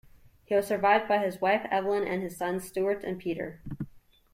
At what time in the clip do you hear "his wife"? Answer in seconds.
1.19-1.67